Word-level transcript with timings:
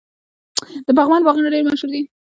د 0.87 0.89
پغمان 0.97 1.21
باغونه 1.25 1.47
ډیر 1.53 1.63
مشهور 1.67 1.89
دي. 1.93 2.01